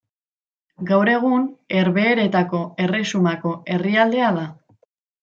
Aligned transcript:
Gaur 0.91 1.11
egun, 1.15 1.43
Herbehereetako 1.81 2.63
Erresumako 2.87 3.53
herrialdea 3.75 4.31
da. 4.39 4.49